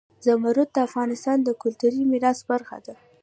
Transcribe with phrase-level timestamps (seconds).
[0.25, 2.95] زمرد د افغانستان د کلتوري میراث برخه ده.